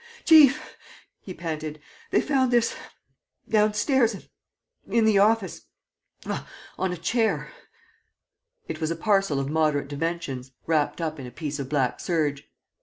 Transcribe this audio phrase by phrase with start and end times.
[0.25, 0.75] "Chief,"
[1.19, 2.75] he panted, "they've found this...
[3.47, 4.27] downstairs...
[4.89, 5.67] in the office...
[6.79, 7.51] on a chair...."
[8.67, 12.49] It was a parcel of moderate dimensions, wrapped up in a piece of black serge.